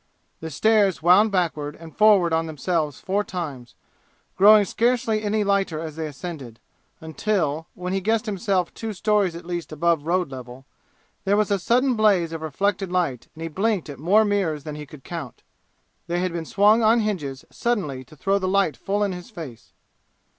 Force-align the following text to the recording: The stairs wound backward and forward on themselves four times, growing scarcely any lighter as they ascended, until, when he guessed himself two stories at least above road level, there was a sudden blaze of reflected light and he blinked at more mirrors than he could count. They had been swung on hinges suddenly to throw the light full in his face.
The 0.39 0.49
stairs 0.49 1.03
wound 1.03 1.31
backward 1.31 1.75
and 1.75 1.95
forward 1.95 2.33
on 2.33 2.47
themselves 2.47 2.99
four 2.99 3.23
times, 3.23 3.75
growing 4.35 4.65
scarcely 4.65 5.21
any 5.21 5.43
lighter 5.43 5.79
as 5.79 5.95
they 5.95 6.07
ascended, 6.07 6.59
until, 6.99 7.67
when 7.75 7.93
he 7.93 8.01
guessed 8.01 8.25
himself 8.25 8.73
two 8.73 8.93
stories 8.93 9.35
at 9.35 9.45
least 9.45 9.71
above 9.71 10.07
road 10.07 10.31
level, 10.31 10.65
there 11.23 11.37
was 11.37 11.51
a 11.51 11.59
sudden 11.59 11.95
blaze 11.95 12.33
of 12.33 12.41
reflected 12.41 12.91
light 12.91 13.27
and 13.35 13.43
he 13.43 13.47
blinked 13.47 13.89
at 13.91 13.99
more 13.99 14.25
mirrors 14.25 14.63
than 14.63 14.73
he 14.73 14.87
could 14.87 15.03
count. 15.03 15.43
They 16.07 16.19
had 16.19 16.33
been 16.33 16.45
swung 16.45 16.81
on 16.81 17.01
hinges 17.01 17.45
suddenly 17.51 18.03
to 18.05 18.15
throw 18.15 18.39
the 18.39 18.47
light 18.47 18.75
full 18.75 19.03
in 19.03 19.11
his 19.11 19.29
face. 19.29 19.71